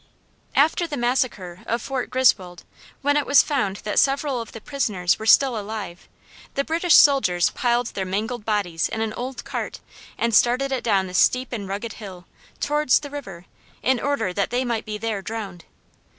[0.55, 2.63] After the massacre of Fort Griswold,
[3.03, 6.09] when it was found that several of the prisoners were still alive,
[6.55, 9.79] the British soldiers piled their mangled bodies in an old cart
[10.17, 12.25] and started it down the steep and rugged hill,
[12.59, 13.45] towards the river,
[13.83, 15.65] in order that they might be there drowned.